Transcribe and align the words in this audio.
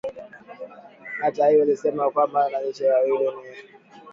hata 1.21 1.47
hivyo 1.47 1.65
linasisitiza 1.65 2.09
kwamba 2.09 2.39
wanajeshi 2.39 2.83
hao 2.83 2.93
wawili 2.99 3.25
ni 3.27 3.61